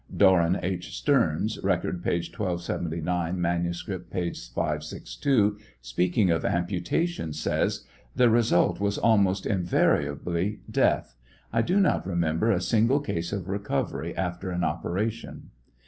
Doran 0.17 0.59
H. 0.63 0.95
Stearns, 0.97 1.59
(Record, 1.61 2.03
p. 2.03 2.09
1279; 2.09 3.39
manuscript, 3.39 4.11
p. 4.11 4.33
562,) 4.33 5.59
speaking 5.79 6.31
of 6.31 6.41
ampu 6.41 6.81
tation, 6.83 7.35
says: 7.35 7.85
The 8.15 8.31
result 8.31 8.79
was 8.79 8.97
almost 8.97 9.45
invariably 9.45 10.61
death; 10.71 11.15
I 11.53 11.61
do 11.61 11.79
not 11.79 12.07
remember 12.07 12.49
a 12.49 12.61
single 12.61 12.99
case 12.99 13.31
of 13.31 13.47
recovery 13.47 14.17
after 14.17 14.49
an 14.49 14.63
operation. 14.63 15.51